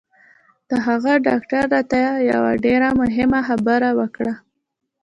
د 0.69 0.71
هغه 0.87 1.13
ډاکتر 1.27 1.63
راته 1.75 2.01
یوه 2.31 2.51
ډېره 2.65 2.89
مهمه 3.01 3.39
خبره 3.49 3.89
وکړه 3.99 4.33